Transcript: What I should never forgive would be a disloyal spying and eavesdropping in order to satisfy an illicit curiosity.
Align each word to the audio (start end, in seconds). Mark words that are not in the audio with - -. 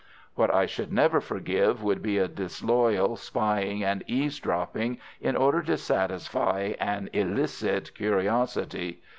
What 0.33 0.51
I 0.51 0.65
should 0.65 0.91
never 0.91 1.21
forgive 1.21 1.83
would 1.83 2.01
be 2.01 2.17
a 2.17 2.27
disloyal 2.27 3.15
spying 3.17 3.83
and 3.83 4.03
eavesdropping 4.07 4.97
in 5.21 5.35
order 5.35 5.61
to 5.61 5.77
satisfy 5.77 6.73
an 6.79 7.11
illicit 7.13 7.93
curiosity. 7.93 9.03